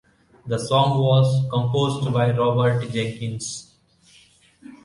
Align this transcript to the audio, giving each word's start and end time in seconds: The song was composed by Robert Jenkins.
The 0.47 0.57
song 0.57 0.97
was 0.97 1.45
composed 1.51 2.11
by 2.11 2.31
Robert 2.35 2.89
Jenkins. 2.89 3.75